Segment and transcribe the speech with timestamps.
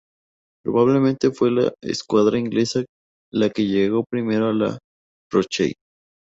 [0.65, 2.83] Probablemente fue la escuadra inglesa
[3.31, 4.79] la que llegó primero a La
[5.31, 5.75] Rochelle.